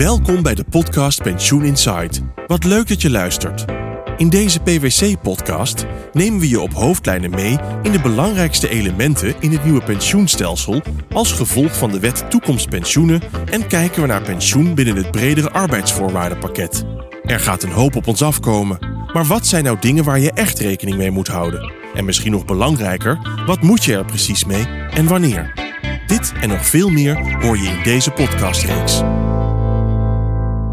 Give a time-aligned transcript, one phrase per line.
[0.00, 2.20] Welkom bij de podcast Pensioen Insight.
[2.46, 3.64] Wat leuk dat je luistert.
[4.16, 9.64] In deze PwC-podcast nemen we je op hoofdlijnen mee in de belangrijkste elementen in het
[9.64, 10.82] nieuwe pensioenstelsel
[11.12, 16.84] als gevolg van de wet toekomstpensioenen en kijken we naar pensioen binnen het bredere arbeidsvoorwaardenpakket.
[17.22, 18.78] Er gaat een hoop op ons afkomen,
[19.12, 21.72] maar wat zijn nou dingen waar je echt rekening mee moet houden?
[21.94, 25.52] En misschien nog belangrijker, wat moet je er precies mee en wanneer?
[26.06, 29.02] Dit en nog veel meer hoor je in deze podcastreeks.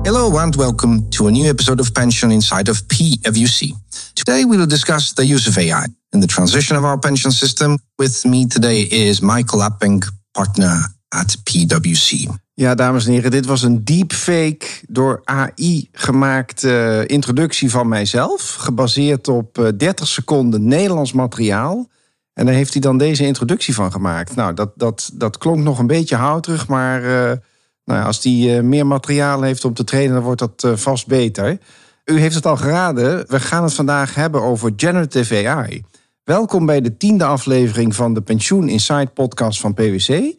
[0.07, 3.73] Hello and welcome to a new episode of Pension Inside of PwC.
[4.13, 7.77] Today we will discuss the use of AI in the transition of our pension system.
[7.95, 12.27] With me today is Michael Apping, partner at PwC.
[12.53, 18.53] Ja, dames en heren, dit was een deepfake door AI gemaakte introductie van mijzelf.
[18.53, 21.87] Gebaseerd op 30 seconden Nederlands materiaal.
[22.34, 24.35] En daar heeft hij dan deze introductie van gemaakt.
[24.35, 27.31] Nou, dat, dat, dat klonk nog een beetje houterig, maar uh,
[27.88, 31.08] nou als hij uh, meer materiaal heeft om te trainen, dan wordt dat uh, vast
[31.08, 31.58] beter.
[32.05, 35.84] U heeft het al geraden, we gaan het vandaag hebben over generative AI.
[36.24, 40.34] Welkom bij de tiende aflevering van de Pensioen Insight podcast van PwC.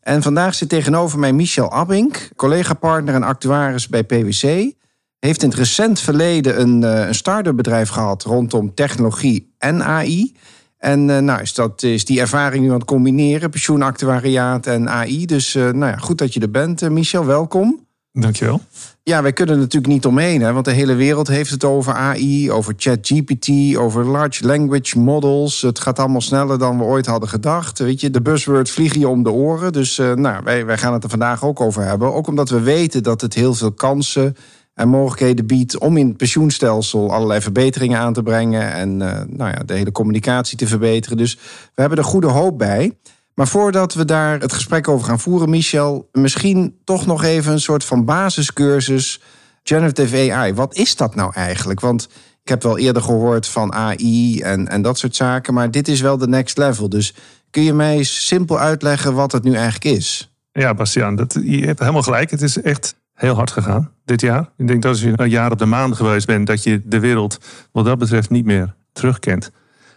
[0.00, 4.72] En vandaag zit tegenover mij Michel Abink, collega-partner en actuaris bij PwC.
[5.18, 10.34] Heeft in het recent verleden een, een start-up bedrijf gehad rondom technologie en AI.
[10.82, 15.26] En uh, nou, is, dat, is die ervaring nu aan het combineren, pensioenactuariaat en AI.
[15.26, 17.24] Dus uh, nou ja, goed dat je er bent, uh, Michel.
[17.24, 17.86] Welkom.
[18.12, 18.60] Dankjewel.
[19.02, 22.50] Ja, wij kunnen natuurlijk niet omheen, hè, want de hele wereld heeft het over AI,
[22.50, 25.62] over ChatGPT, over large language models.
[25.62, 27.78] Het gaat allemaal sneller dan we ooit hadden gedacht.
[27.78, 29.72] Weet je, de buzzwords vliegen je om de oren.
[29.72, 32.14] Dus nou, wij, wij gaan het er vandaag ook over hebben.
[32.14, 34.36] Ook omdat we weten dat het heel veel kansen
[34.74, 39.50] en mogelijkheden biedt om in het pensioenstelsel allerlei verbeteringen aan te brengen en uh, nou
[39.50, 41.16] ja, de hele communicatie te verbeteren.
[41.16, 41.34] Dus
[41.74, 42.98] we hebben er goede hoop bij.
[43.34, 47.60] Maar voordat we daar het gesprek over gaan voeren, Michel, misschien toch nog even een
[47.60, 49.20] soort van basiscursus
[49.62, 50.54] generative AI.
[50.54, 51.80] Wat is dat nou eigenlijk?
[51.80, 52.08] Want
[52.42, 56.00] ik heb wel eerder gehoord van AI en, en dat soort zaken, maar dit is
[56.00, 56.88] wel de next level.
[56.88, 57.14] Dus
[57.50, 60.32] kun je mij simpel uitleggen wat het nu eigenlijk is?
[60.52, 62.30] Ja, Bastiaan, dat, je hebt helemaal gelijk.
[62.30, 64.50] Het is echt heel hard gegaan dit jaar.
[64.56, 67.00] Ik denk dat als je een jaar op de maan geweest bent, dat je de
[67.00, 67.38] wereld
[67.72, 69.50] wat dat betreft niet meer terugkent.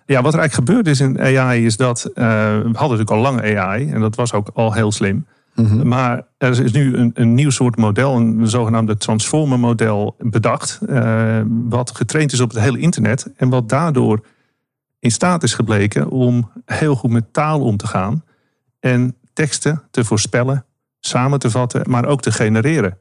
[0.06, 3.18] Ja, wat er eigenlijk gebeurd is in AI is dat uh, we hadden natuurlijk al
[3.18, 5.26] lang AI en dat was ook al heel slim.
[5.56, 5.88] Mm-hmm.
[5.88, 11.42] Maar er is nu een, een nieuw soort model, een zogenaamde transformer model bedacht, uh,
[11.48, 14.26] wat getraind is op het hele internet en wat daardoor
[15.00, 18.24] in staat is gebleken om heel goed met taal om te gaan
[18.80, 20.66] en teksten te voorspellen,
[21.00, 22.98] samen te vatten, maar ook te genereren.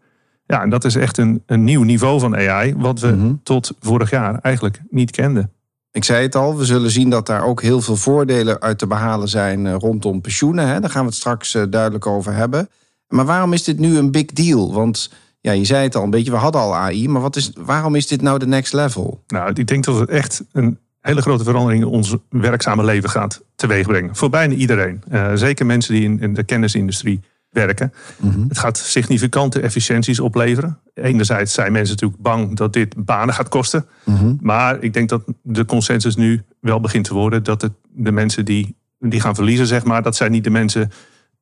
[0.47, 3.41] Ja, en dat is echt een, een nieuw niveau van AI, wat we mm-hmm.
[3.43, 5.51] tot vorig jaar eigenlijk niet kenden.
[5.91, 8.87] Ik zei het al, we zullen zien dat daar ook heel veel voordelen uit te
[8.87, 10.69] behalen zijn rondom pensioenen.
[10.69, 10.81] Hè?
[10.81, 12.69] Daar gaan we het straks duidelijk over hebben.
[13.09, 14.73] Maar waarom is dit nu een big deal?
[14.73, 15.11] Want
[15.41, 17.95] ja, je zei het al een beetje, we hadden al AI, maar wat is, waarom
[17.95, 19.23] is dit nou de next level?
[19.27, 23.43] Nou, ik denk dat het echt een hele grote verandering in ons werkzame leven gaat
[23.55, 24.17] teweegbrengen.
[24.17, 25.03] Voor bijna iedereen.
[25.13, 27.21] Uh, zeker mensen die in, in de kennisindustrie
[27.55, 27.93] werken.
[28.17, 28.45] Mm-hmm.
[28.49, 30.79] Het gaat significante efficiënties opleveren.
[30.95, 33.87] Enerzijds zijn mensen natuurlijk bang dat dit banen gaat kosten.
[34.05, 34.39] Mm-hmm.
[34.41, 38.45] Maar ik denk dat de consensus nu wel begint te worden dat het de mensen
[38.45, 40.91] die, die gaan verliezen, zeg maar, dat zijn niet de mensen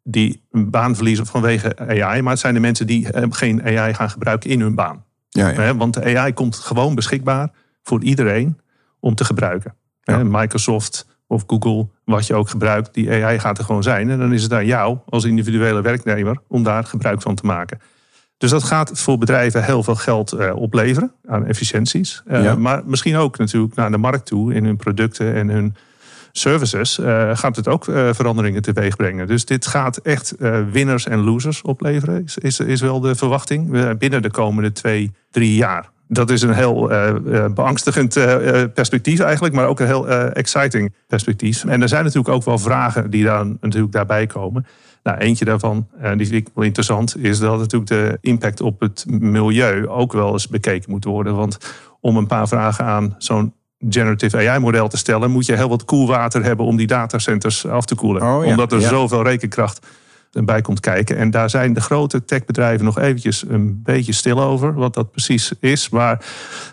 [0.02, 4.10] die een baan verliezen vanwege AI, maar het zijn de mensen die geen AI gaan
[4.10, 5.04] gebruiken in hun baan.
[5.28, 5.76] Ja, ja.
[5.76, 7.50] Want de AI komt gewoon beschikbaar
[7.82, 8.58] voor iedereen
[9.00, 9.74] om te gebruiken.
[10.02, 10.22] Ja.
[10.24, 14.10] Microsoft of Google, wat je ook gebruikt, die AI gaat er gewoon zijn.
[14.10, 17.80] En dan is het aan jou als individuele werknemer om daar gebruik van te maken.
[18.36, 22.22] Dus dat gaat voor bedrijven heel veel geld uh, opleveren aan efficiënties.
[22.26, 22.54] Uh, ja.
[22.54, 25.74] Maar misschien ook natuurlijk naar de markt toe in hun producten en hun
[26.32, 29.26] services uh, gaat het ook veranderingen teweeg brengen.
[29.26, 30.34] Dus dit gaat echt
[30.70, 35.54] winners en losers opleveren, is, is, is wel de verwachting binnen de komende twee, drie
[35.54, 40.94] jaar dat is een heel uh, beangstigend uh, perspectief eigenlijk, maar ook een heel exciting
[41.06, 41.64] perspectief.
[41.64, 44.66] En er zijn natuurlijk ook wel vragen die dan natuurlijk daarbij komen.
[45.02, 48.80] Nou, eentje daarvan, en die vind ik wel interessant, is dat natuurlijk de impact op
[48.80, 51.36] het milieu ook wel eens bekeken moet worden.
[51.36, 51.58] Want
[52.00, 53.54] om een paar vragen aan zo'n
[53.88, 57.94] generative AI-model te stellen, moet je heel wat koelwater hebben om die datacenters af te
[57.94, 58.22] koelen.
[58.22, 58.50] Oh, ja.
[58.50, 58.88] Omdat er ja.
[58.88, 59.86] zoveel rekenkracht
[60.32, 61.16] bij komt kijken.
[61.16, 65.52] En daar zijn de grote techbedrijven nog eventjes een beetje stil over, wat dat precies
[65.60, 65.88] is.
[65.88, 66.24] Maar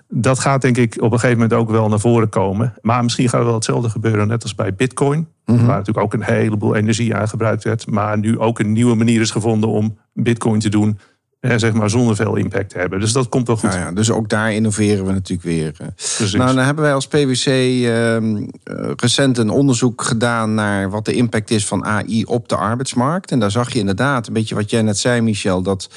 [0.07, 2.73] dat gaat denk ik op een gegeven moment ook wel naar voren komen.
[2.81, 5.27] Maar misschien gaat er wel hetzelfde gebeuren, net als bij Bitcoin.
[5.45, 5.65] Mm-hmm.
[5.65, 7.88] Waar natuurlijk ook een heleboel energie aan gebruikt werd.
[7.88, 11.00] Maar nu ook een nieuwe manier is gevonden om Bitcoin te doen
[11.39, 13.00] zeg maar zonder veel impact te hebben.
[13.00, 13.69] Dus dat komt wel goed.
[13.69, 15.71] Nou ja, dus ook daar innoveren we natuurlijk weer.
[15.95, 16.33] Precies.
[16.33, 18.18] Nou, dan hebben wij als PwC uh,
[18.95, 23.31] recent een onderzoek gedaan naar wat de impact is van AI op de arbeidsmarkt.
[23.31, 25.89] En daar zag je inderdaad, een beetje wat jij net zei, Michel, dat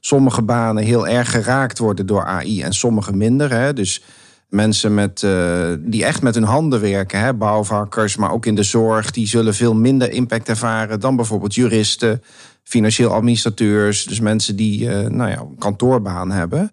[0.00, 3.50] sommige banen heel erg geraakt worden door AI en sommige minder.
[3.50, 3.72] Hè.
[3.72, 4.02] Dus
[4.48, 8.62] mensen met, uh, die echt met hun handen werken, hè, bouwvakkers, maar ook in de
[8.62, 12.22] zorg, die zullen veel minder impact ervaren dan bijvoorbeeld juristen,
[12.62, 16.72] financieel administrateurs, dus mensen die uh, nou ja, een kantoorbaan hebben.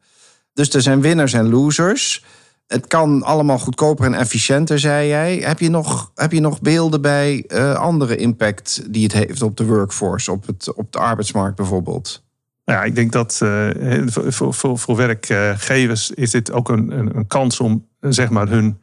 [0.54, 2.24] Dus er zijn winners en losers.
[2.68, 5.38] Het kan allemaal goedkoper en efficiënter, zei jij.
[5.38, 9.58] Heb je nog, heb je nog beelden bij uh, andere impact die het heeft op
[9.58, 12.24] de workforce, op, het, op de arbeidsmarkt bijvoorbeeld?
[12.66, 13.70] Ja, ik denk dat uh,
[14.08, 18.82] voor, voor, voor werkgevers is dit ook een, een, een kans om zeg maar hun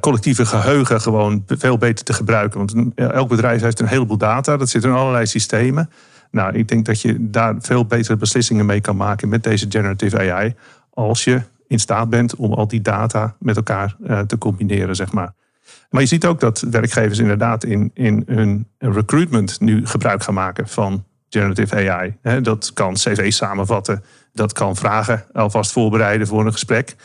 [0.00, 2.58] collectieve geheugen gewoon veel beter te gebruiken.
[2.58, 5.90] Want elk bedrijf heeft een heleboel data, dat zit in allerlei systemen.
[6.30, 10.32] Nou, ik denk dat je daar veel betere beslissingen mee kan maken met deze generative
[10.32, 10.54] AI.
[10.90, 15.12] Als je in staat bent om al die data met elkaar uh, te combineren, zeg
[15.12, 15.32] maar.
[15.90, 20.68] Maar je ziet ook dat werkgevers inderdaad in, in hun recruitment nu gebruik gaan maken
[20.68, 22.16] van generative AI.
[22.42, 26.96] dat kan cv's samenvatten, dat kan vragen alvast voorbereiden voor een gesprek.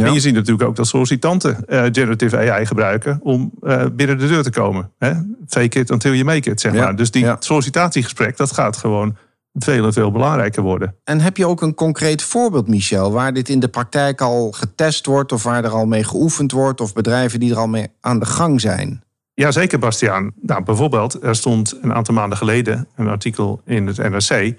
[0.00, 0.06] Ja.
[0.06, 4.26] En je ziet natuurlijk ook dat sollicitanten uh, generative AI gebruiken om uh, binnen de
[4.26, 4.90] deur te komen.
[4.98, 5.12] Hè?
[5.46, 6.96] Fake it until you make it, zeg maar.
[6.96, 9.16] Dus die sollicitatiegesprek, dat gaat gewoon
[9.52, 10.94] veel en veel belangrijker worden.
[11.04, 15.06] En heb je ook een concreet voorbeeld, Michel, waar dit in de praktijk al getest
[15.06, 18.18] wordt of waar er al mee geoefend wordt of bedrijven die er al mee aan
[18.18, 19.02] de gang zijn?
[19.34, 20.32] Ja, zeker, Bastiaan.
[20.40, 24.54] Nou, bijvoorbeeld, er stond een aantal maanden geleden een artikel in het NRC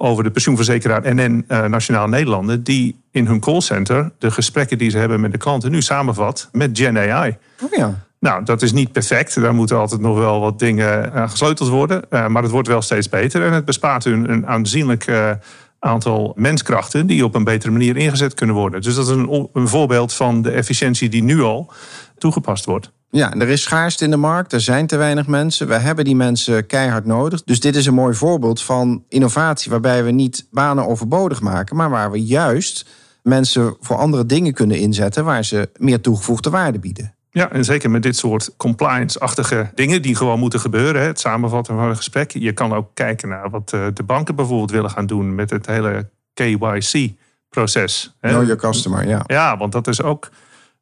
[0.00, 4.90] over de pensioenverzekeraar NN uh, eh, Nationaal Nederlanden, die in hun callcenter de gesprekken die
[4.90, 7.36] ze hebben met de klanten nu samenvat met Gen AI.
[7.62, 8.06] Oh ja.
[8.20, 9.40] Nou, dat is niet perfect.
[9.40, 12.02] Daar moeten altijd nog wel wat dingen aan gesleuteld worden.
[12.10, 13.44] Uh, maar het wordt wel steeds beter.
[13.44, 15.30] En het bespaart hun een aanzienlijk uh,
[15.78, 18.80] aantal menskrachten die op een betere manier ingezet kunnen worden.
[18.80, 21.72] Dus dat is een, een voorbeeld van de efficiëntie die nu al
[22.18, 22.92] toegepast wordt.
[23.10, 25.68] Ja, er is schaarste in de markt, er zijn te weinig mensen.
[25.68, 27.44] We hebben die mensen keihard nodig.
[27.44, 31.90] Dus dit is een mooi voorbeeld van innovatie waarbij we niet banen overbodig maken, maar
[31.90, 32.86] waar we juist
[33.22, 37.14] mensen voor andere dingen kunnen inzetten waar ze meer toegevoegde waarde bieden.
[37.30, 41.02] Ja, en zeker met dit soort compliance-achtige dingen die gewoon moeten gebeuren.
[41.02, 42.30] Het samenvatten van een gesprek.
[42.30, 45.66] Je kan ook kijken naar wat eh, de banken bijvoorbeeld willen gaan doen met het
[45.66, 48.16] hele KYC-proces.
[48.20, 49.22] Know your customer, ja.
[49.26, 50.30] Ja, want dat is ook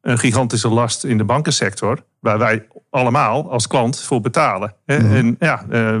[0.07, 2.03] een gigantische last in de bankensector.
[2.19, 4.73] Waar wij allemaal als klant voor betalen.
[4.85, 5.15] Mhm.
[5.15, 5.99] En ja, eh,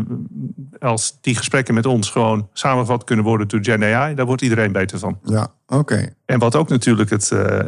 [0.79, 4.71] als die gesprekken met ons gewoon samenvat kunnen worden door Gen AI, daar wordt iedereen
[4.71, 5.19] beter van.
[5.23, 6.13] Ja, oké.
[6.25, 7.59] En wat ook natuurlijk het, uh,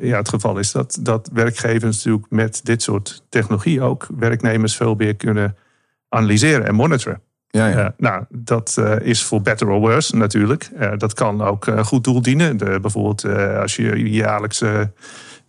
[0.00, 4.94] ja, het geval is, dat, dat werkgevers natuurlijk met dit soort technologie ook werknemers veel
[4.94, 5.56] meer kunnen
[6.08, 7.20] analyseren en monitoren.
[7.48, 7.94] Ja, ja.
[7.96, 10.70] nou, dat is voor better or worse natuurlijk.
[10.96, 12.56] dat kan ook goed doel dienen.
[12.56, 13.24] De, bijvoorbeeld
[13.60, 14.62] als je jaarlijks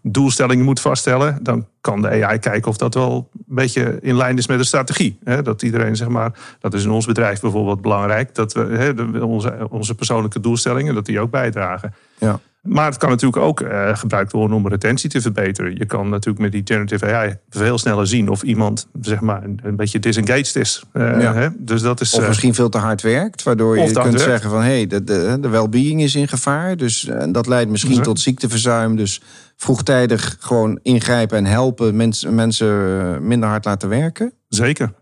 [0.05, 4.37] doelstellingen moet vaststellen, dan kan de AI kijken of dat wel een beetje in lijn
[4.37, 5.19] is met de strategie.
[5.43, 9.95] Dat iedereen, zeg maar, dat is in ons bedrijf bijvoorbeeld belangrijk, dat we onze, onze
[9.95, 11.93] persoonlijke doelstellingen, dat die ook bijdragen.
[12.17, 12.39] Ja.
[12.63, 15.75] Maar het kan natuurlijk ook uh, gebruikt worden om retentie te verbeteren.
[15.75, 19.59] Je kan natuurlijk met die generative AI veel sneller zien of iemand zeg maar, een,
[19.63, 20.83] een beetje disengaged is.
[20.93, 21.33] Uh, ja.
[21.33, 21.47] hè?
[21.57, 24.65] Dus dat is of misschien veel te hard werkt, waardoor je kunt zeggen van hé,
[24.65, 26.77] hey, de, de, de well-being is in gevaar.
[26.77, 28.95] Dus dat leidt misschien tot ziekteverzuim.
[28.95, 29.21] Dus
[29.55, 34.33] vroegtijdig gewoon ingrijpen en helpen mensen, mensen minder hard laten werken.
[34.47, 34.93] Zeker.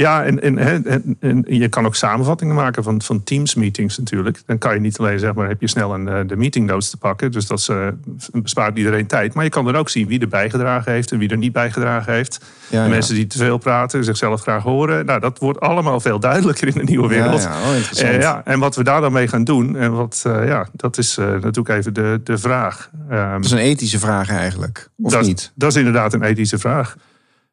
[0.00, 0.58] Ja, en, en,
[1.20, 4.42] en, je kan ook samenvattingen maken van, van Teams meetings natuurlijk.
[4.46, 6.90] Dan kan je niet alleen zeg maar, heb je snel een, eh, de meeting notes
[6.90, 7.32] te pakken.
[7.32, 7.88] Dus dat uh,
[8.32, 9.34] bespaart iedereen tijd.
[9.34, 12.12] Maar je kan er ook zien wie er bijgedragen heeft en wie er niet bijgedragen
[12.12, 12.40] heeft.
[12.68, 15.06] Ja, de mensen die te veel praten, zichzelf graag horen.
[15.06, 17.42] Nou, dat wordt allemaal veel duidelijker in de nieuwe wereld.
[17.42, 18.12] Ja, oh, interessant.
[18.12, 21.16] Uh, ja, en wat we daar dan mee gaan doen, en wat, ja, dat is
[21.16, 22.90] natuurlijk even de, de vraag.
[23.10, 25.52] Um, dat is een ethische vraag eigenlijk, of dat, niet?
[25.54, 26.96] Dat is inderdaad een ethische vraag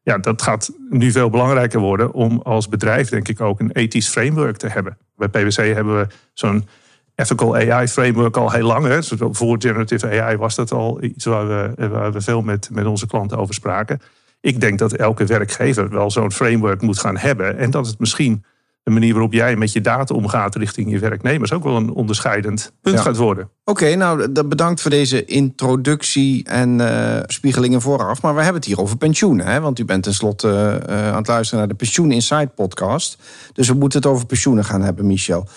[0.07, 4.07] ja, dat gaat nu veel belangrijker worden om als bedrijf, denk ik, ook een ethisch
[4.07, 4.97] framework te hebben.
[5.15, 6.67] Bij PwC hebben we zo'n
[7.15, 8.85] ethical AI framework al heel lang.
[8.85, 8.99] Hè.
[9.31, 13.07] Voor generative AI was dat al iets waar we, waar we veel met, met onze
[13.07, 14.01] klanten over spraken.
[14.41, 17.57] Ik denk dat elke werkgever wel zo'n framework moet gaan hebben.
[17.57, 18.43] En dat het misschien
[18.87, 22.71] de manier waarop jij met je data omgaat richting je werknemers ook wel een onderscheidend
[22.81, 23.49] punt gaat worden.
[23.63, 28.21] Oké, nou bedankt voor deze introductie en uh, spiegelingen vooraf.
[28.21, 29.59] Maar we hebben het hier over pensioenen, hè?
[29.59, 33.17] want u bent tenslotte uh, aan het luisteren naar de Pensioen Insight podcast.
[33.53, 35.47] Dus we moeten het over pensioenen gaan hebben, Michel.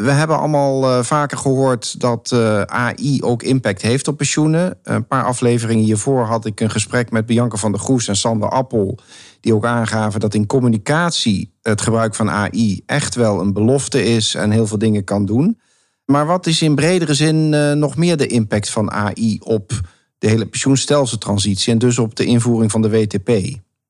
[0.00, 4.78] We hebben allemaal uh, vaker gehoord dat uh, AI ook impact heeft op pensioenen.
[4.82, 8.48] Een paar afleveringen hiervoor had ik een gesprek met Bianca van der Goes en Sander
[8.48, 8.98] Appel.
[9.40, 14.34] Die ook aangaven dat in communicatie het gebruik van AI echt wel een belofte is
[14.34, 15.60] en heel veel dingen kan doen.
[16.04, 19.80] Maar wat is in bredere zin uh, nog meer de impact van AI op
[20.18, 23.28] de hele pensioenstelseltransitie en dus op de invoering van de WTP?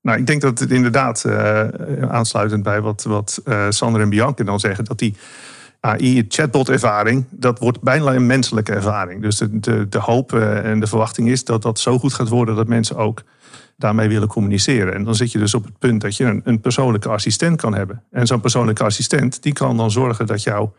[0.03, 1.25] Nou, ik denk dat het inderdaad
[2.01, 5.15] aansluitend bij wat, wat Sander en Bianca dan zeggen, dat die
[5.81, 9.23] AI, chatbot-ervaring, dat wordt bijna een menselijke ervaring.
[9.23, 12.29] Dus de, de, de hoop eh, en de verwachting is dat dat zo goed gaat
[12.29, 13.23] worden dat mensen ook
[13.77, 14.95] daarmee willen communiceren.
[14.95, 17.75] En dan zit je dus op het punt dat je een, een persoonlijke assistent kan
[17.75, 18.03] hebben.
[18.11, 20.75] En zo'n persoonlijke assistent die kan dan zorgen dat jouw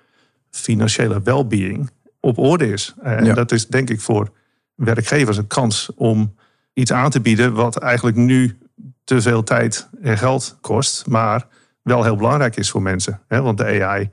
[0.49, 1.89] financiële well-being
[2.19, 2.93] op orde is.
[3.01, 4.31] En dat is denk ik voor
[4.75, 6.35] werkgevers een kans om
[6.73, 8.57] iets aan te bieden wat eigenlijk nu
[9.03, 11.47] te veel tijd en geld kost, maar
[11.81, 13.21] wel heel belangrijk is voor mensen.
[13.27, 14.09] Want de AI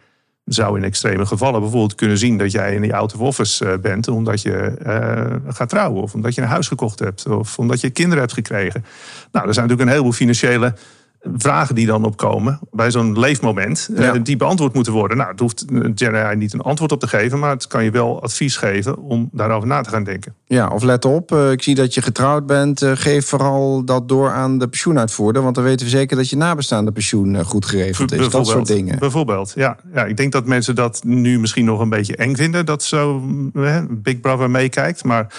[0.47, 3.79] zou in extreme gevallen bijvoorbeeld kunnen zien dat jij in die out of office eh,
[3.79, 7.81] bent omdat je uh, gaat trouwen of omdat je een huis gekocht hebt of omdat
[7.81, 8.85] je kinderen hebt gekregen.
[9.33, 10.75] Nou, er zijn natuurlijk een heleboel financiële
[11.37, 15.16] vragen die dan opkomen bij zo'n leefmoment, eh, die beantwoord moeten worden.
[15.16, 15.64] Nou, het hoeft
[15.95, 19.28] GenAI niet een antwoord op te geven, maar het kan je wel advies geven om
[19.33, 20.35] daarover na te gaan denken.
[20.47, 24.09] Ja, of let op, eh, ik zie dat je getrouwd bent, eh, geef vooral dat
[24.09, 28.12] door aan de pensioenuitvoerder, want dan weten we zeker dat je nabestaande pensioen goed geregeld
[28.12, 28.28] is.
[28.28, 28.99] Dat soort dingen.
[28.99, 29.76] Bijvoorbeeld, ja.
[29.95, 30.04] ja.
[30.04, 33.23] Ik denk dat mensen dat nu misschien nog een beetje eng vinden, dat zo
[33.90, 35.35] Big Brother meekijkt, maar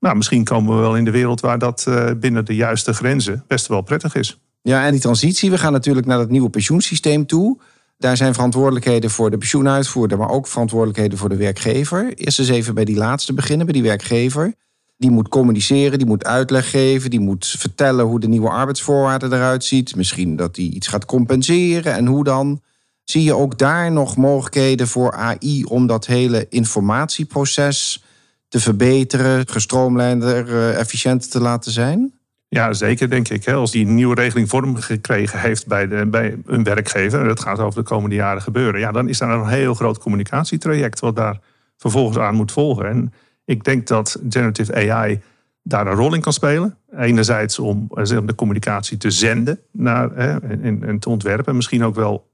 [0.00, 3.66] nou, misschien komen we wel in de wereld waar dat binnen de juiste grenzen best
[3.66, 4.38] wel prettig is.
[4.62, 7.58] Ja, en die transitie, we gaan natuurlijk naar het nieuwe pensioensysteem toe.
[7.98, 12.14] Daar zijn verantwoordelijkheden voor de pensioenuitvoerder, maar ook verantwoordelijkheden voor de werkgever.
[12.14, 14.54] Eerst eens even bij die laatste beginnen, bij die werkgever.
[14.96, 19.64] Die moet communiceren, die moet uitleg geven, die moet vertellen hoe de nieuwe arbeidsvoorwaarden eruit
[19.64, 19.96] ziet.
[19.96, 22.60] Misschien dat die iets gaat compenseren en hoe dan.
[23.04, 28.04] Zie je ook daar nog mogelijkheden voor AI om dat hele informatieproces
[28.48, 32.17] te verbeteren, gestroomlijnder, eh, efficiënter te laten zijn?
[32.48, 33.48] Ja, zeker denk ik.
[33.48, 37.58] Als die nieuwe regeling vorm gekregen heeft bij, de, bij een werkgever, en dat gaat
[37.58, 41.40] over de komende jaren gebeuren, ja, dan is daar een heel groot communicatietraject wat daar
[41.76, 42.88] vervolgens aan moet volgen.
[42.88, 43.12] En
[43.44, 45.20] ik denk dat generative AI
[45.62, 46.76] daar een rol in kan spelen.
[46.96, 52.28] Enerzijds om de communicatie te zenden naar, en, en te ontwerpen, misschien ook wel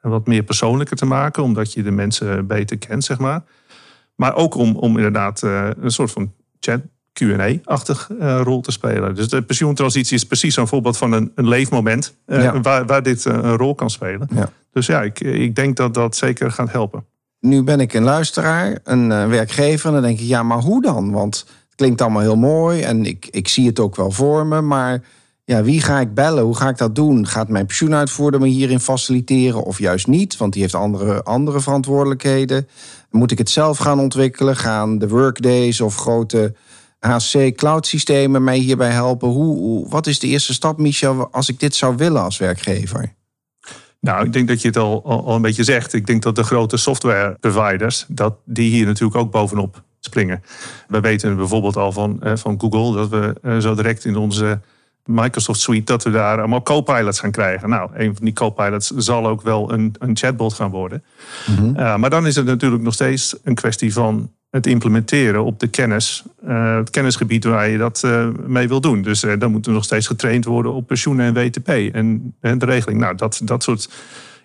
[0.00, 3.42] wat meer persoonlijker te maken, omdat je de mensen beter kent, zeg maar.
[4.14, 6.80] Maar ook om, om inderdaad eh, een soort van chat
[7.18, 9.14] Q&A-achtig uh, rol te spelen.
[9.14, 13.24] Dus de pensioentransitie is precies zo'n voorbeeld van een, een leefmoment uh, waar, waar dit
[13.24, 14.28] uh, een rol kan spelen.
[14.34, 14.50] Ja.
[14.72, 17.04] Dus ja, ik, ik denk dat dat zeker gaat helpen.
[17.40, 19.86] Nu ben ik een luisteraar, een werkgever.
[19.86, 21.12] En dan denk ik, ja, maar hoe dan?
[21.12, 24.60] Want het klinkt allemaal heel mooi en ik, ik zie het ook wel voor me.
[24.60, 25.02] Maar
[25.48, 26.44] ja, wie ga ik bellen?
[26.44, 27.26] Hoe ga ik dat doen?
[27.26, 30.36] Gaat mijn pensioenuitvoerder me hierin faciliteren of juist niet?
[30.36, 32.68] Want die heeft andere, andere verantwoordelijkheden.
[33.10, 34.56] Moet ik het zelf gaan ontwikkelen?
[34.56, 36.54] Gaan de workdays of grote
[36.98, 39.28] HC cloud systemen mij hierbij helpen?
[39.28, 43.16] Hoe, wat is de eerste stap, Michel, als ik dit zou willen als werkgever?
[44.00, 45.92] Nou, ik denk dat je het al, al, een beetje zegt.
[45.92, 50.42] Ik denk dat de grote software providers, dat die hier natuurlijk ook bovenop springen.
[50.88, 54.60] We weten bijvoorbeeld al van, eh, van Google dat we eh, zo direct in onze
[55.04, 57.68] Microsoft Suite, dat we daar allemaal co-pilots gaan krijgen.
[57.68, 61.04] Nou, een van die co-pilots zal ook wel een, een chatbot gaan worden.
[61.46, 61.76] Mhm.
[61.76, 65.68] Eh, maar dan is het natuurlijk nog steeds een kwestie van het implementeren op de
[65.68, 69.02] kennis, uh, het kennisgebied waar je dat uh, mee wil doen.
[69.02, 72.58] Dus uh, dan moet er nog steeds getraind worden op pensioenen en WTP en, en
[72.58, 73.00] de regeling.
[73.00, 73.90] Nou, dat, dat soort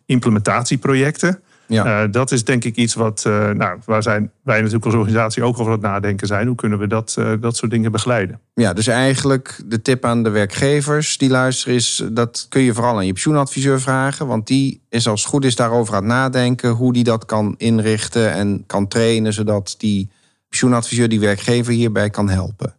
[0.05, 1.41] implementatieprojecten.
[1.67, 2.07] Ja.
[2.07, 5.71] dat is denk ik iets wat, nou, waar zijn wij natuurlijk als organisatie ook over
[5.71, 6.47] het nadenken zijn.
[6.47, 8.39] Hoe kunnen we dat, dat soort dingen begeleiden?
[8.53, 12.03] Ja, dus eigenlijk de tip aan de werkgevers die luisteren is...
[12.11, 14.27] dat kun je vooral aan je pensioenadviseur vragen.
[14.27, 16.69] Want die is als het goed is daarover aan het nadenken...
[16.69, 19.33] hoe die dat kan inrichten en kan trainen...
[19.33, 20.09] zodat die
[20.49, 22.75] pensioenadviseur, die werkgever hierbij kan helpen.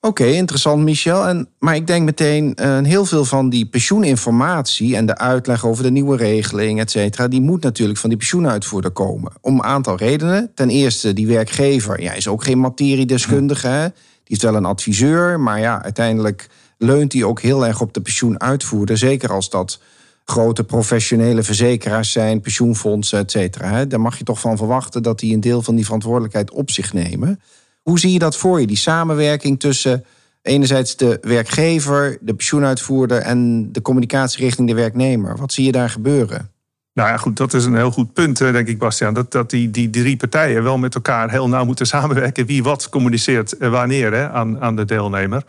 [0.00, 1.26] Oké, interessant Michel.
[1.26, 4.96] En, maar ik denk meteen, uh, heel veel van die pensioeninformatie...
[4.96, 7.28] en de uitleg over de nieuwe regeling, et cetera...
[7.28, 9.32] die moet natuurlijk van die pensioenuitvoerder komen.
[9.40, 10.50] Om een aantal redenen.
[10.54, 13.66] Ten eerste, die werkgever ja, is ook geen materiedeskundige...
[13.66, 13.88] Hè?
[14.30, 18.98] is wel een adviseur, maar ja, uiteindelijk leunt hij ook heel erg op de pensioenuitvoerder.
[18.98, 19.80] Zeker als dat
[20.24, 23.84] grote professionele verzekeraars zijn, pensioenfondsen, et cetera.
[23.84, 26.92] Daar mag je toch van verwachten dat die een deel van die verantwoordelijkheid op zich
[26.92, 27.40] nemen.
[27.82, 30.04] Hoe zie je dat voor je, die samenwerking tussen
[30.42, 35.36] enerzijds de werkgever, de pensioenuitvoerder en de communicatie richting de werknemer?
[35.36, 36.50] Wat zie je daar gebeuren?
[36.92, 39.14] Nou ja, goed, dat is een heel goed punt, denk ik, Bastiaan.
[39.14, 42.46] Dat, dat die, die drie partijen wel met elkaar heel nauw moeten samenwerken.
[42.46, 45.44] Wie wat communiceert wanneer hè, aan, aan de deelnemer.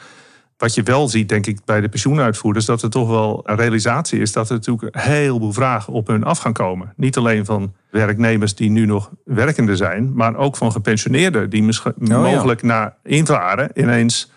[0.61, 4.19] Wat je wel ziet, denk ik, bij de pensioenuitvoerders, dat er toch wel een realisatie
[4.19, 6.93] is dat er natuurlijk een heleboel vragen op hun af gaan komen.
[6.95, 11.93] Niet alleen van werknemers die nu nog werkende zijn, maar ook van gepensioneerden die misschien
[12.01, 14.31] oh, mogelijk na invaren ineens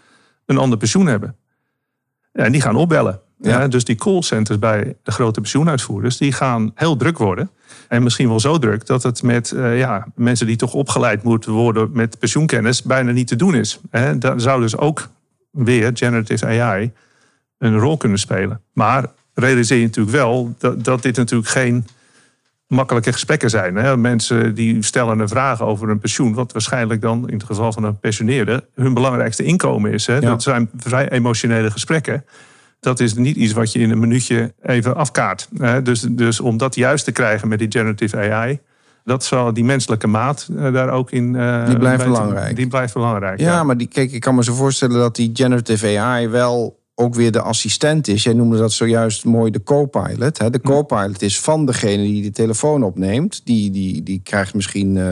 [0.47, 1.37] een ander pensioen hebben.
[2.33, 3.21] En die gaan opbellen.
[3.41, 3.69] Ja.
[3.69, 7.51] dus die callcenters bij de grote pensioenuitvoerders, die gaan heel druk worden.
[7.89, 11.53] En misschien wel zo druk dat het met uh, ja, mensen die toch opgeleid moeten
[11.53, 13.81] worden met pensioenkennis bijna niet te doen is.
[13.91, 15.09] He, daar zou dus ook
[15.55, 16.93] weer generative AI
[17.59, 18.61] een rol kunnen spelen.
[18.73, 21.87] Maar realiseer je natuurlijk wel dat, dat dit natuurlijk geen
[22.67, 23.77] makkelijke gesprekken zijn.
[23.77, 23.97] Hè?
[23.97, 27.85] Mensen die stellen een vraag over een pensioen, wat waarschijnlijk dan in het geval van
[27.85, 30.07] een pensioneerde hun belangrijkste inkomen is.
[30.07, 30.21] Hè?
[30.21, 32.25] Dat zijn vrij emotionele gesprekken.
[32.81, 35.49] Dat is niet iets wat je in een minuutje even afkaart.
[35.59, 35.83] Hè?
[35.83, 38.61] Dus, dus om dat juist te krijgen met die generative AI,
[39.05, 41.35] dat zal die menselijke maat eh, daar ook in.
[41.35, 42.57] Uh, die blijft belangrijk.
[42.57, 43.41] Die blijft belangrijk.
[43.41, 47.15] Ja, maar die, kijk, ik kan me zo voorstellen dat die generative AI wel ook
[47.15, 48.23] weer de assistent is.
[48.23, 50.53] Jij noemde dat zojuist mooi de co-pilot.
[50.53, 53.41] De co-pilot is van degene die de telefoon opneemt.
[53.45, 55.09] Die, die, die krijgt misschien uh,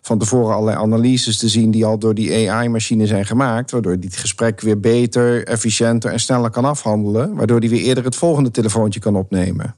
[0.00, 1.70] van tevoren allerlei analyses te zien...
[1.70, 3.70] die al door die AI-machine zijn gemaakt.
[3.70, 7.34] Waardoor hij het gesprek weer beter, efficiënter en sneller kan afhandelen.
[7.34, 9.74] Waardoor hij weer eerder het volgende telefoontje kan opnemen.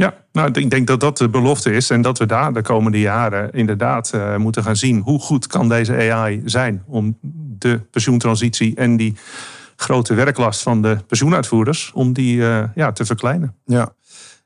[0.00, 1.90] Ja, nou, ik denk dat dat de belofte is.
[1.90, 5.00] En dat we daar de komende jaren inderdaad uh, moeten gaan zien...
[5.00, 7.18] hoe goed kan deze AI zijn om
[7.58, 9.16] de pensioentransitie en die
[9.76, 13.54] grote werklast van de pensioenuitvoerders om die uh, ja, te verkleinen.
[13.64, 13.92] Ja.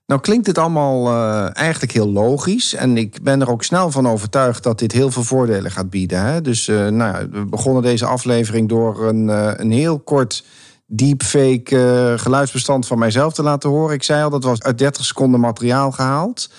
[0.07, 2.75] Nou klinkt dit allemaal uh, eigenlijk heel logisch.
[2.75, 6.21] En ik ben er ook snel van overtuigd dat dit heel veel voordelen gaat bieden.
[6.21, 6.41] Hè?
[6.41, 9.29] Dus nou, we begonnen deze aflevering door een,
[9.61, 10.45] een heel kort
[10.87, 13.95] deepfake geluidsbestand van mijzelf te laten horen.
[13.95, 16.51] Ik zei al, dat was uit 30 seconden materiaal gehaald.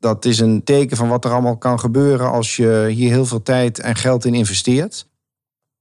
[0.00, 3.42] Dat is een teken van wat er allemaal kan gebeuren als je hier heel veel
[3.42, 5.06] tijd en geld in investeert.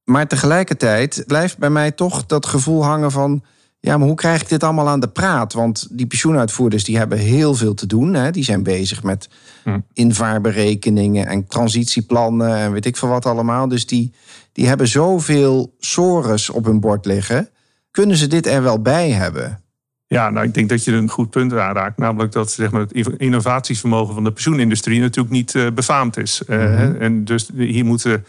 [0.04, 3.44] Maar tegelijkertijd blijft bij mij toch dat gevoel hangen van...
[3.80, 5.54] ja, maar hoe krijg ik dit allemaal aan de praat?
[5.54, 8.14] Want die pensioenuitvoerders die hebben heel veel te doen.
[8.14, 8.32] Hè?
[8.32, 9.30] Die zijn bezig met
[9.64, 9.80] hm.
[9.94, 12.56] invaarberekeningen en transitieplannen...
[12.56, 13.68] en weet ik veel wat allemaal.
[13.68, 14.14] Dus die,
[14.52, 17.50] die hebben zoveel sores op hun bord liggen.
[17.94, 19.62] Kunnen ze dit er wel bij hebben?
[20.08, 21.98] Ja, nou, ik denk dat je een goed punt aanraakt.
[21.98, 26.42] Namelijk dat zeg maar, het innovatievermogen van de pensioenindustrie natuurlijk niet uh, befaamd is.
[26.48, 28.26] Uh, En dus hier moeten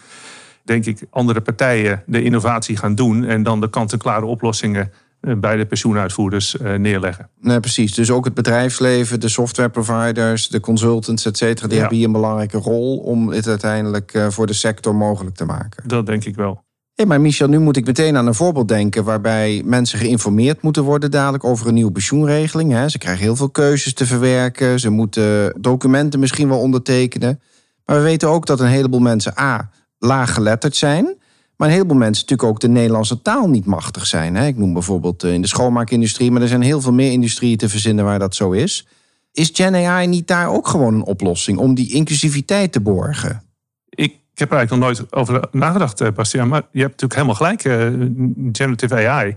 [0.64, 5.56] denk ik, andere partijen de innovatie gaan doen en dan de kant-en-klare oplossingen eh, bij
[5.56, 7.28] de pensioenuitvoerders eh, neerleggen.
[7.40, 7.94] Nee, precies.
[7.94, 12.59] Dus ook het bedrijfsleven, de softwareproviders, de consultants, et cetera, die hebben hier een belangrijke
[12.59, 15.88] rol om het uiteindelijk eh, voor de sector mogelijk te maken.
[15.88, 16.64] Dat denk ik wel.
[16.95, 20.83] Hey, maar Michel, nu moet ik meteen aan een voorbeeld denken waarbij mensen geïnformeerd moeten
[20.83, 22.91] worden dadelijk over een nieuwe pensioenregeling.
[22.91, 27.41] Ze krijgen heel veel keuzes te verwerken, ze moeten documenten misschien wel ondertekenen.
[27.85, 31.04] Maar we weten ook dat een heleboel mensen A laaggeletterd zijn.
[31.57, 34.37] Maar een heleboel mensen natuurlijk ook de Nederlandse taal niet machtig zijn.
[34.37, 37.69] Ik noem bijvoorbeeld eh, in de schoonmaakindustrie, maar er zijn heel veel meer industrieën te
[37.69, 38.87] verzinnen waar dat zo is.
[39.33, 43.43] Is Gen AI niet daar ook gewoon een oplossing om die inclusiviteit te borgen?
[43.89, 46.49] Ik heb er eigenlijk nog nooit over nagedacht, eh, Bastiaan.
[46.49, 47.64] Maar je hebt natuurlijk helemaal gelijk.
[47.64, 48.08] Uh,
[48.52, 49.36] generative AI.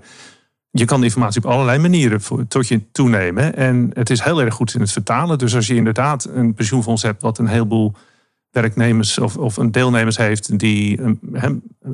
[0.72, 3.56] Je kan informatie op allerlei manieren tot je toenemen.
[3.56, 5.38] En het is heel erg goed in het vertalen.
[5.38, 7.94] Dus als je inderdaad een pensioenfonds hebt wat een heleboel
[8.52, 11.20] werknemers of, of een deelnemers heeft die een,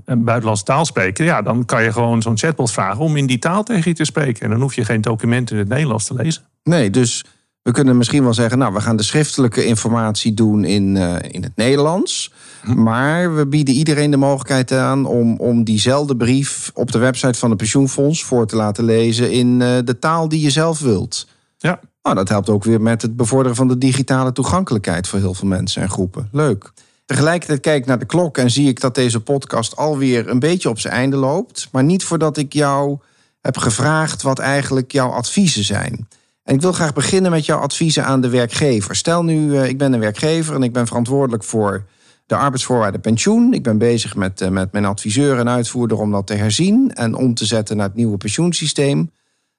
[0.05, 3.39] een buitenlandse taal spreken, ja, dan kan je gewoon zo'n chatbot vragen om in die
[3.39, 4.41] taal tegen je te spreken.
[4.41, 6.43] En dan hoef je geen documenten in het Nederlands te lezen.
[6.63, 7.25] Nee, dus
[7.63, 11.43] we kunnen misschien wel zeggen, nou, we gaan de schriftelijke informatie doen in, uh, in
[11.43, 12.33] het Nederlands.
[12.63, 12.83] Hm.
[12.83, 17.49] Maar we bieden iedereen de mogelijkheid aan om, om diezelfde brief op de website van
[17.49, 21.27] het pensioenfonds voor te laten lezen in uh, de taal die je zelf wilt.
[21.57, 21.79] Ja.
[22.01, 25.47] Nou, dat helpt ook weer met het bevorderen van de digitale toegankelijkheid voor heel veel
[25.47, 26.29] mensen en groepen.
[26.31, 26.71] Leuk.
[27.05, 30.69] Tegelijkertijd kijk ik naar de klok en zie ik dat deze podcast alweer een beetje
[30.69, 31.67] op zijn einde loopt.
[31.71, 32.97] Maar niet voordat ik jou
[33.41, 36.07] heb gevraagd wat eigenlijk jouw adviezen zijn.
[36.43, 38.95] En ik wil graag beginnen met jouw adviezen aan de werkgever.
[38.95, 41.85] Stel nu, eh, ik ben een werkgever en ik ben verantwoordelijk voor
[42.25, 43.53] de arbeidsvoorwaarden pensioen.
[43.53, 47.15] Ik ben bezig met, eh, met mijn adviseur en uitvoerder om dat te herzien en
[47.15, 49.11] om te zetten naar het nieuwe pensioensysteem.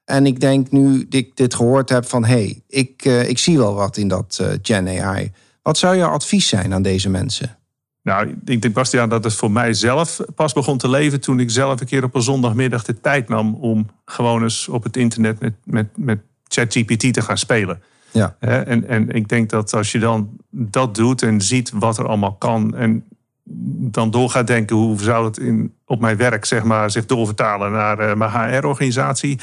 [0.04, 2.24] En ik denk nu ik dit gehoord heb van...
[2.24, 5.32] hé, hey, ik, uh, ik zie wel wat in dat Gen AI.
[5.62, 7.58] Wat zou jouw advies zijn aan deze mensen?
[8.02, 11.20] Nou, ik denk, Bastiaan, dat het voor mij zelf pas begon te leven...
[11.20, 13.54] toen ik zelf een keer op een zondagmiddag de tijd nam...
[13.54, 16.18] om gewoon eens op het internet met, met, met
[16.54, 17.82] ChatGPT te gaan spelen.
[18.10, 18.36] Ja.
[18.40, 22.34] En, en ik denk dat als je dan dat doet en ziet wat er allemaal
[22.34, 22.74] kan...
[22.74, 23.04] en
[23.90, 27.72] dan door gaat denken hoe zou het in, op mijn werk zeg maar, zich doorvertalen
[27.72, 29.38] naar uh, mijn HR-organisatie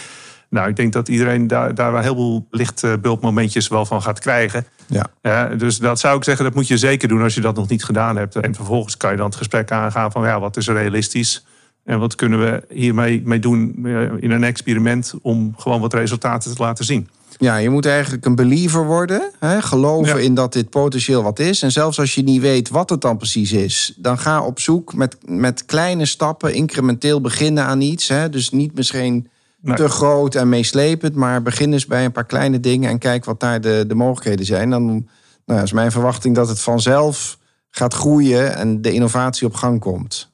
[0.52, 4.66] nou, ik denk dat iedereen daar, daar wel heel veel lichtbulpmomentjes wel van gaat krijgen.
[4.88, 5.06] Ja.
[5.22, 5.48] ja.
[5.48, 7.84] dus dat zou ik zeggen, dat moet je zeker doen als je dat nog niet
[7.84, 8.36] gedaan hebt.
[8.36, 11.46] En vervolgens kan je dan het gesprek aangaan van ja, wat is realistisch?
[11.84, 16.56] En wat kunnen we hiermee mee doen eh, in een experiment om gewoon wat resultaten
[16.56, 17.08] te laten zien?
[17.38, 19.32] Ja, je moet eigenlijk een believer worden.
[19.40, 19.62] Hè?
[19.62, 21.62] Geloven in dat dit potentieel wat is.
[21.62, 24.94] En zelfs als je niet weet wat het dan precies is, dan ga op zoek
[24.94, 28.08] met, met kleine stappen, incrementeel beginnen aan iets.
[28.08, 28.30] Hè?
[28.30, 29.30] Dus niet misschien
[29.76, 31.16] te groot en meeslepend.
[31.16, 34.46] Maar begin eens bij een paar kleine dingen en kijk wat daar de, de mogelijkheden
[34.46, 34.70] zijn.
[34.70, 35.08] Dan
[35.46, 37.38] nou, is mijn verwachting dat het vanzelf
[37.70, 40.31] gaat groeien en de innovatie op gang komt.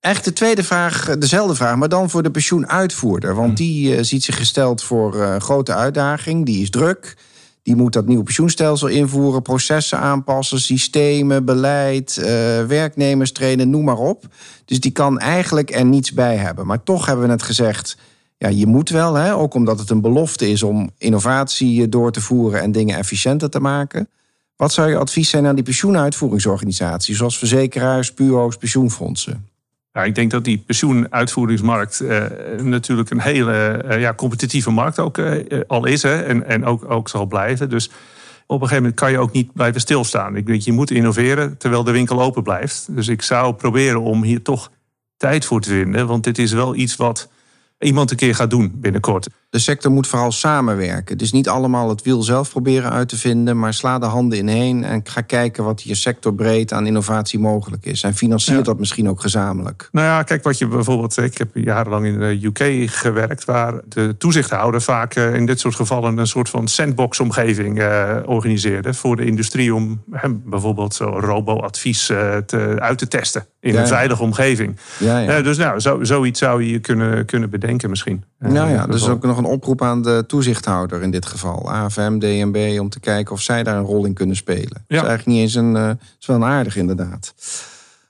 [0.00, 3.34] Echt de tweede vraag, dezelfde vraag, maar dan voor de pensioenuitvoerder.
[3.34, 3.54] Want hmm.
[3.54, 6.46] die uh, ziet zich gesteld voor uh, grote uitdaging.
[6.46, 7.16] Die is druk.
[7.62, 12.24] Die moet dat nieuwe pensioenstelsel invoeren, processen aanpassen, systemen, beleid, uh,
[12.66, 14.24] werknemers trainen, noem maar op.
[14.64, 16.66] Dus die kan eigenlijk er niets bij hebben.
[16.66, 17.96] Maar toch hebben we net gezegd,
[18.38, 22.20] ja, je moet wel, hè, ook omdat het een belofte is om innovatie door te
[22.20, 24.08] voeren en dingen efficiënter te maken.
[24.56, 29.49] Wat zou je advies zijn aan die pensioenuitvoeringsorganisaties, zoals verzekeraars, puo's, pensioenfondsen?
[29.92, 32.24] Ja, ik denk dat die pensioenuitvoeringsmarkt uh,
[32.62, 36.90] natuurlijk een hele uh, ja, competitieve markt ook uh, al is hè, en, en ook,
[36.90, 37.68] ook zal blijven.
[37.68, 37.90] Dus
[38.46, 40.36] op een gegeven moment kan je ook niet blijven stilstaan.
[40.36, 42.94] Ik denk, je moet innoveren terwijl de winkel open blijft.
[42.94, 44.70] Dus ik zou proberen om hier toch
[45.16, 46.06] tijd voor te vinden.
[46.06, 47.30] Want dit is wel iets wat
[47.78, 49.28] iemand een keer gaat doen binnenkort.
[49.50, 51.18] De sector moet vooral samenwerken.
[51.18, 54.84] Dus niet allemaal het wiel zelf proberen uit te vinden, maar sla de handen ineen
[54.84, 58.02] en ga kijken wat hier sectorbreed aan innovatie mogelijk is.
[58.02, 59.88] En financier dat misschien ook gezamenlijk.
[59.92, 61.16] Nou ja, kijk wat je bijvoorbeeld.
[61.16, 65.74] Ik heb jarenlang in de UK gewerkt, waar de toezichthouder vaak eh, in dit soort
[65.74, 67.82] gevallen een soort van sandbox-omgeving
[68.24, 73.86] organiseerde voor de industrie om hem bijvoorbeeld zo robo-advies te, uit te testen in een
[73.86, 74.76] veilige omgeving.
[74.98, 78.24] Ja, dus nou, zo, zoiets zou je kunnen, kunnen bedenken misschien.
[78.38, 81.70] Nou ja, dus ook nog een oproep aan de toezichthouder in dit geval.
[81.70, 84.84] AFM, DNB, om te kijken of zij daar een rol in kunnen spelen.
[84.88, 84.96] Ja.
[84.96, 85.74] Dat is eigenlijk niet eens een...
[85.74, 87.34] Uh, is wel een aardig inderdaad.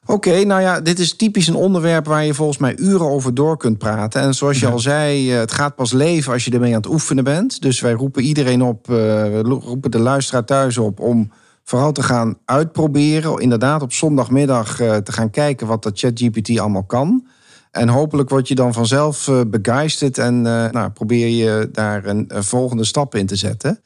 [0.06, 3.56] Oké, nou ja, dit is typisch een onderwerp waar je volgens mij uren over door
[3.56, 4.20] kunt praten.
[4.20, 6.90] En zoals je al zei, eh, het gaat pas leven als je ermee aan het
[6.90, 7.62] oefenen bent.
[7.62, 11.30] Dus wij roepen iedereen op, uh, we roepen de luisteraar thuis op om
[11.64, 13.38] vooral te gaan uitproberen.
[13.38, 17.26] Inderdaad, op zondagmiddag te gaan kijken wat dat ChatGPT allemaal kan.
[17.70, 22.30] En hopelijk word je dan vanzelf uh, begeisterd en uh, nou, probeer je daar een,
[22.34, 23.80] volgende stap in te zetten.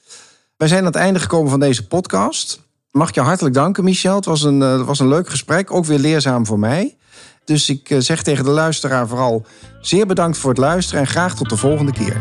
[0.57, 2.63] Wij zijn aan het einde gekomen van deze podcast.
[2.91, 4.15] Mag ik je hartelijk danken, Michel.
[4.15, 6.97] Het was een, uh, was een leuk gesprek, ook weer leerzaam voor mij.
[7.45, 9.47] Dus ik zeg tegen de luisteraar vooral
[9.81, 12.21] zeer bedankt voor het luisteren en graag tot de volgende keer.